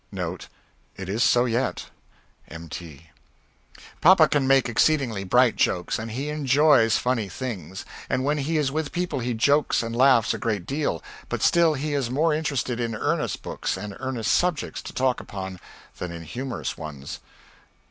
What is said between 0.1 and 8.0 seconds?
"Papa can make exceedingly bright jokes, and he enjoys funny things,